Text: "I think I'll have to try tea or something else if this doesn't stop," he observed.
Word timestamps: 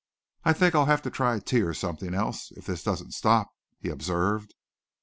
"I 0.43 0.53
think 0.53 0.73
I'll 0.73 0.87
have 0.87 1.03
to 1.03 1.11
try 1.11 1.37
tea 1.37 1.61
or 1.61 1.75
something 1.75 2.15
else 2.15 2.51
if 2.53 2.65
this 2.65 2.81
doesn't 2.83 3.11
stop," 3.11 3.51
he 3.79 3.89
observed. 3.89 4.55